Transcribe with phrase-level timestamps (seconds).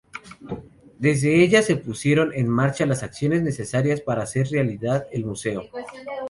[0.97, 5.65] Desde ella se pusieron en marcha las acciones necesarias para hacer realidad el Museo.